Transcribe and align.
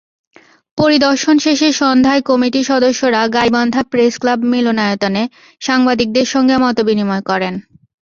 পরিদর্শন 0.77 1.35
শেষে 1.37 1.69
সন্ধ্যায় 1.73 2.21
কমিটির 2.21 2.69
সদস্যরা 2.71 3.21
গাইবান্ধা 3.27 3.81
প্রেসক্লাব 3.83 4.39
মিলনায়তনে 4.51 5.23
সাংবাদিকদের 5.61 6.25
সঙ্গে 6.25 6.55
মতবিনিময় 6.57 7.23
করেন। 7.25 7.53